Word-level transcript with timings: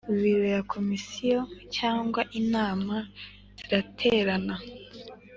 Biro 0.21 0.45
ya 0.55 0.61
Komisiyo 0.73 1.39
cyangwa 1.75 2.21
Inama 2.39 2.95
ziraterana 3.57 4.55